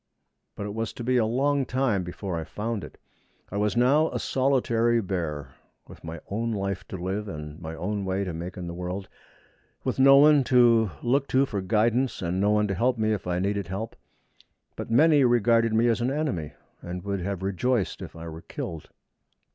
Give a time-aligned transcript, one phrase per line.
[0.55, 2.97] But it was to be a long time before I found it.
[3.51, 5.49] I was now a solitary bear,
[5.87, 9.07] with my own life to live and my own way to make in the world,
[9.83, 13.27] with no one to look to for guidance and no one to help me if
[13.27, 13.95] I needed help;
[14.75, 18.89] but many regarded me as an enemy, and would have rejoiced if I were killed.